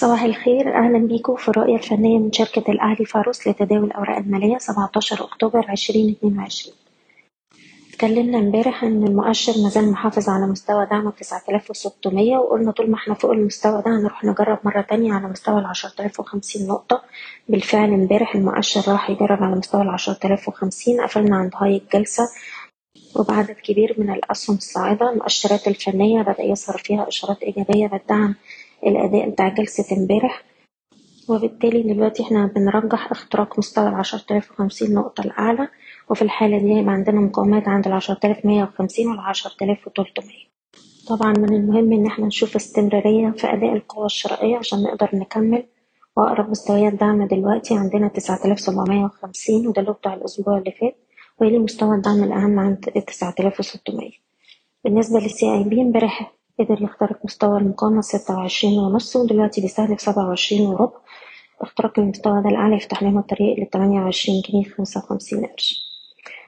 صباح 0.00 0.22
الخير 0.22 0.74
أهلا 0.74 0.98
بيكم 0.98 1.36
في 1.36 1.48
الرؤية 1.48 1.76
الفنية 1.76 2.18
من 2.18 2.32
شركة 2.32 2.72
الأهلي 2.72 3.04
فاروس 3.04 3.48
لتداول 3.48 3.84
الأوراق 3.84 4.16
المالية 4.16 4.58
17 4.58 5.24
أكتوبر 5.24 5.58
2022 5.70 6.74
اتكلمنا 7.90 8.38
امبارح 8.38 8.84
إن 8.84 9.04
المؤشر 9.06 9.52
مازال 9.62 9.90
محافظ 9.90 10.28
على 10.28 10.46
مستوى 10.46 10.86
دعمه 10.86 11.10
9600 11.10 12.36
وقلنا 12.36 12.70
طول 12.70 12.90
ما 12.90 12.96
إحنا 12.96 13.14
فوق 13.14 13.30
المستوى 13.30 13.82
ده 13.82 13.98
هنروح 13.98 14.24
نجرب 14.24 14.58
مرة 14.64 14.80
تانية 14.80 15.12
على 15.12 15.28
مستوى 15.28 15.58
ال 15.60 15.64
10050 15.66 16.66
نقطة. 16.66 17.02
بالفعل 17.48 17.88
امبارح 17.92 18.34
المؤشر 18.34 18.92
راح 18.92 19.10
يجرب 19.10 19.42
على 19.42 19.56
مستوى 19.56 19.82
ال 19.82 19.88
10050 19.88 21.00
قفلنا 21.00 21.36
عند 21.36 21.50
هاي 21.56 21.76
الجلسة 21.76 22.28
وبعدد 23.16 23.50
كبير 23.64 23.94
من 23.98 24.10
الأسهم 24.10 24.56
الصاعدة 24.56 25.10
المؤشرات 25.12 25.68
الفنية 25.68 26.22
بدأ 26.22 26.42
يظهر 26.42 26.78
فيها 26.78 27.08
إشارات 27.08 27.42
إيجابية 27.42 27.86
بتدعم 27.86 28.34
الأداء 28.86 29.30
بتاع 29.30 29.48
جلسة 29.48 29.96
امبارح. 29.96 30.42
وبالتالي 31.28 31.82
دلوقتي 31.94 32.22
إحنا 32.22 32.46
بنرجح 32.46 33.10
اختراق 33.10 33.58
مستوى 33.58 33.88
العشرة 33.88 34.24
آلاف 34.30 34.50
وخمسين 34.50 34.94
نقطة 34.94 35.20
الأعلى 35.20 35.68
وفي 36.10 36.22
الحالة 36.22 36.58
دي 36.58 36.74
هيبقى 36.74 36.92
عندنا 36.94 37.20
مقاومات 37.20 37.68
عند 37.68 37.86
العشرة 37.86 38.18
آلاف 38.24 38.46
مية 38.46 38.62
وخمسين 38.62 39.08
والعشرة 39.08 39.52
آلاف 39.64 39.86
وتلتمية. 39.86 40.46
طبعا 41.08 41.32
من 41.32 41.52
المهم 41.54 41.92
إن 41.92 42.06
إحنا 42.06 42.26
نشوف 42.26 42.56
استمرارية 42.56 43.30
في 43.30 43.46
أداء 43.52 43.72
القوى 43.72 44.06
الشرائية 44.06 44.56
عشان 44.56 44.82
نقدر 44.82 45.10
نكمل. 45.14 45.64
وأقرب 46.16 46.50
مستويات 46.50 46.92
دعم 46.92 47.26
دلوقتي 47.26 47.74
عندنا 47.74 48.08
تسعة 48.08 48.44
آلاف 48.44 48.60
سبعمية 48.60 49.04
وخمسين 49.04 49.66
وده 49.66 49.80
اللي 49.82 49.92
بتاع 49.92 50.14
الأسبوع 50.14 50.58
اللي 50.58 50.70
فات 50.70 50.96
ويلي 51.40 51.58
مستوى 51.58 51.96
الدعم 51.96 52.24
الأهم 52.24 52.58
عند 52.58 52.76
تسعة 53.06 53.34
آلاف 53.40 53.60
وستمية. 53.60 54.10
بالنسبة 54.84 55.18
للسي 55.20 55.54
أي 55.54 55.64
بي 55.64 55.82
امبارح 55.82 56.32
قدر 56.58 56.82
يخترق 56.82 57.18
مستوى 57.24 57.58
المقاومة 57.58 58.00
ستة 58.00 58.36
وعشرين 58.36 58.78
ونص 58.78 59.16
ودلوقتي 59.16 59.60
بيستهدف 59.60 60.00
سبعة 60.00 60.28
وعشرين 60.28 60.66
وربع. 60.66 60.98
اختراق 61.60 61.98
المستوى 61.98 62.42
ده 62.42 62.48
الأعلى 62.48 62.76
يفتح 62.76 63.02
لنا 63.02 63.20
الطريق 63.20 63.60
لتمانية 63.60 64.00
وعشرين 64.00 64.42
جنيه 64.48 64.64
خمسة 64.64 65.00
وخمسين 65.04 65.46
قرش. 65.46 65.86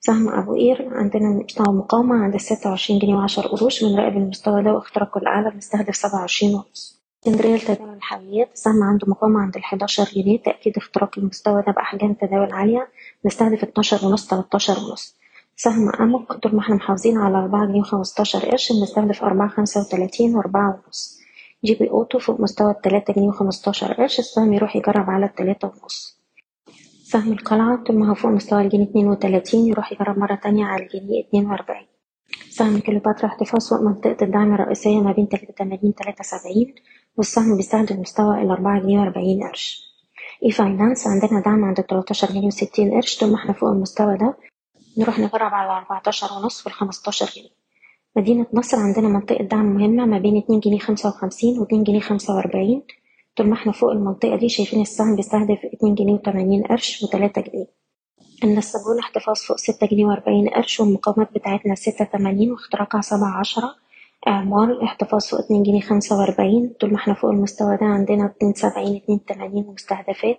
سهم 0.00 0.28
أبو 0.28 0.54
قير 0.54 0.88
عندنا 0.94 1.28
مستوى 1.28 1.74
مقاومة 1.74 2.14
عند 2.24 2.34
الستة 2.34 2.70
وعشرين 2.70 2.98
جنيه 2.98 3.14
وعشر 3.14 3.46
قروش 3.46 3.84
بنراقب 3.84 4.16
المستوى 4.16 4.62
ده 4.62 4.72
واختراقه 4.72 5.18
الأعلى 5.18 5.50
بنستهدف 5.50 5.96
سبعة 5.96 6.20
وعشرين 6.20 6.54
ونص. 6.54 7.02
اسكندرية 7.26 7.56
لتداول 7.56 7.94
الحاويات 7.94 8.52
السهم 8.52 8.82
عنده 8.82 9.06
مقاومة 9.08 9.40
عند 9.40 9.56
الحداشر 9.56 10.04
جنيه 10.04 10.38
تأكيد 10.42 10.76
اختراق 10.76 11.18
المستوى 11.18 11.62
ده 11.66 11.72
بأحجام 11.72 12.14
تداول 12.14 12.52
عالية 12.52 12.88
نستهدف 13.26 13.62
اتناشر 13.62 14.06
ونص 14.06 14.26
تلاتاشر 14.26 14.72
ونص. 14.72 15.21
سهم 15.62 15.90
أموك 16.00 16.32
طول 16.32 16.54
ما 16.54 16.60
إحنا 16.60 16.74
محافظين 16.74 17.18
على 17.18 17.36
أربعة 17.38 17.66
جنيه 17.66 17.80
وخمستاشر 17.80 18.38
قرش 18.38 18.72
بنستهدف 18.72 19.24
أربعة 19.24 19.48
خمسة 19.48 19.80
وتلاتين 19.80 20.36
وأربعة 20.36 20.82
ونص. 20.86 21.20
GB 21.64 21.90
Auto 21.90 22.18
فوق 22.18 22.40
مستوى 22.40 22.70
التلاتة 22.70 23.12
جنيه 23.14 23.28
وخمستاشر 23.28 23.92
قرش 23.92 24.18
السهم 24.18 24.52
يروح 24.52 24.76
يجرب 24.76 25.10
على 25.10 25.26
التلاتة 25.26 25.68
ونص. 25.68 26.22
سهم 27.04 27.32
القلعة 27.32 27.84
طول 27.84 27.96
ما 27.98 28.10
هو 28.10 28.14
فوق 28.14 28.30
مستوى 28.30 28.62
الجنيه 28.62 28.84
اتنين 28.84 29.08
وتلاتين 29.08 29.66
يروح 29.66 29.92
يجرب 29.92 30.18
مرة 30.18 30.34
تانية 30.34 30.64
على 30.64 30.82
الجنيه 30.82 31.24
اتنين 31.28 31.46
وأربعين. 31.46 31.86
سهم 32.50 32.80
كليوباترا 32.80 33.26
احتفاظ 33.26 33.68
فوق 33.68 33.80
منطقة 33.80 34.16
الدعم 34.22 34.54
الرئيسية 34.54 35.00
ما 35.00 35.12
بين 35.12 35.28
تلاتة 35.28 35.52
تمانين 35.58 35.94
تلاتة 35.94 36.24
سبعين 36.24 36.74
والسهم 37.16 37.56
بيستهدف 37.56 37.96
مستوى 37.96 38.42
الأربعة 38.42 38.80
جنيه 38.82 38.98
وأربعين 39.00 39.42
قرش. 39.42 39.82
e-finance 40.44 41.06
عندنا 41.06 41.40
دعم 41.40 41.64
عند 41.64 41.78
التلاتاشر 41.78 42.28
جنيه 42.28 42.46
وستين 42.46 42.94
قرش 42.94 43.18
طول 43.18 43.30
ما 43.30 43.36
إحنا 43.36 43.52
فوق 43.52 43.68
المستوى 43.68 44.16
ده. 44.16 44.34
نروح 44.98 45.18
نجرب 45.18 45.54
على 45.54 45.70
أربعتاشر 45.78 46.26
ونص 46.32 46.66
والخمستاشر 46.66 47.26
جنيه. 47.26 47.48
مدينة 48.16 48.46
نصر 48.54 48.76
عندنا 48.76 49.08
منطقة 49.08 49.44
دعم 49.44 49.64
مهمة 49.66 50.06
ما 50.06 50.18
بين 50.18 50.36
اتنين 50.36 50.60
جنيه 50.60 50.78
خمسة 50.78 51.08
وخمسين 51.08 51.58
واتنين 51.58 51.84
جنيه 51.84 52.00
خمسة 52.00 52.34
وأربعين. 52.36 52.82
طول 53.36 53.46
ما 53.46 53.54
إحنا 53.54 53.72
فوق 53.72 53.90
المنطقة 53.90 54.36
دي 54.36 54.48
شايفين 54.48 54.80
السهم 54.80 55.16
بيستهدف 55.16 55.58
اتنين 55.74 55.94
جنيه 55.94 56.12
وتمانين 56.12 56.62
قرش 56.62 57.02
وتلاتة 57.02 57.40
جنيه. 57.42 57.66
النساجون 58.44 58.98
احتفاظ 58.98 59.36
فوق 59.36 59.56
ستة 59.56 59.86
جنيه 59.86 60.04
وأربعين 60.04 60.48
قرش 60.48 60.80
والمقاومات 60.80 61.34
بتاعتنا 61.34 61.74
ستة 61.74 62.04
تمانين 62.04 62.50
واختراقها 62.52 63.00
سبعة 63.00 63.38
عشرة. 63.40 63.74
إعمار 64.28 64.84
احتفاظ 64.84 65.26
فوق 65.26 65.40
اتنين 65.40 65.62
جنيه 65.62 65.80
خمسة 65.80 66.18
وأربعين. 66.18 66.72
طول 66.80 66.90
ما 66.90 66.96
إحنا 66.96 67.14
فوق 67.14 67.30
المستوى 67.30 67.76
ده 67.76 67.86
عندنا 67.86 68.26
اتنين 68.26 68.54
سبعين 68.54 68.96
اتنين 68.96 69.24
تمانين 69.24 69.66
مستهدفات. 69.66 70.38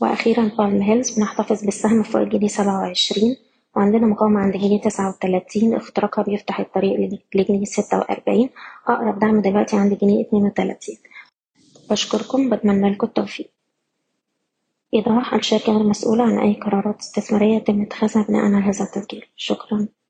وأخيرا 0.00 0.50
بالم 0.58 0.82
هيلز 0.82 1.18
بنحتفظ 1.18 1.64
بالسهم 1.64 2.02
فوق 2.02 2.20
الجنيه 2.22 2.48
سبعة 2.48 2.78
وعشرين. 2.80 3.36
وعندنا 3.76 4.06
مقاومة 4.06 4.40
عند 4.40 4.56
جنيه 4.56 4.80
تسعة 4.80 5.08
وتلاتين 5.08 5.74
اختراقها 5.74 6.24
بيفتح 6.24 6.60
الطريق 6.60 7.20
لجنيه 7.34 7.64
ستة 7.64 7.98
وأربعين 7.98 8.50
أقرب 8.86 9.18
دعم 9.18 9.42
دلوقتي 9.42 9.76
عند 9.76 9.98
جنيه 9.98 10.24
اتنين 10.24 10.44
وتلاتين. 10.44 10.98
بشكركم 11.90 12.50
بتمنى 12.50 12.90
لكم 12.90 13.06
التوفيق. 13.06 13.50
إيضاح 14.94 15.34
الشركة 15.34 15.72
غير 15.72 15.82
مسؤولة 15.82 16.24
عن 16.24 16.38
أي 16.38 16.54
قرارات 16.54 17.00
استثمارية 17.00 17.56
يتم 17.56 17.82
اتخاذها 17.82 18.22
بناء 18.28 18.44
على 18.44 18.56
هذا 18.56 18.84
التسجيل 18.84 19.26
شكرا. 19.36 19.88